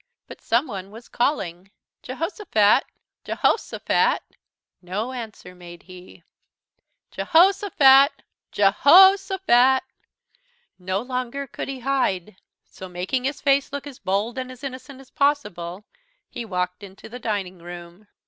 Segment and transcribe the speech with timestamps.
[0.25, 1.69] But someone was calling:
[2.01, 2.81] "Jehosophat
[3.23, 4.23] Je hos' o phat!"
[4.81, 6.23] No answer made he.
[7.11, 8.09] "Jehosophat
[8.51, 9.83] Je hos' o phat!"
[10.79, 12.37] No longer could he hide.
[12.65, 15.85] So, making his face look as bold and as innocent as possible,
[16.27, 18.07] he walked into the dining room.